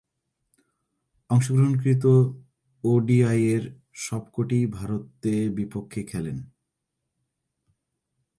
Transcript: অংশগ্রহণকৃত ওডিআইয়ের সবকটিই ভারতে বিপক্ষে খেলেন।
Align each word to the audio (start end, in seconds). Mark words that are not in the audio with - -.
অংশগ্রহণকৃত 1.29 2.03
ওডিআইয়ের 2.83 3.63
সবকটিই 3.95 4.65
ভারতে 4.67 5.33
বিপক্ষে 5.49 6.01
খেলেন। 6.03 6.37